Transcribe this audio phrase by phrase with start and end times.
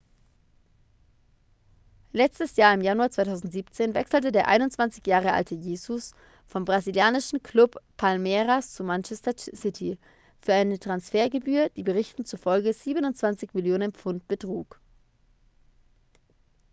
[2.11, 6.13] letztes jahr im januar 2017 wechselte der 21 jahre alte jesus
[6.47, 9.99] vom brasilianischen club palmeiras zu manchester city
[10.39, 14.81] für eine transfergebühr die berichten zufolge 27 millionen pfund betrug